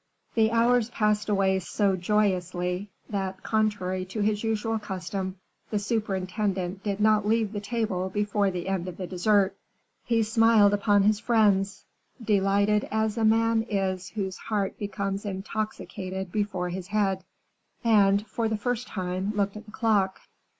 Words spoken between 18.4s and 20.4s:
the first time, looked at the clock.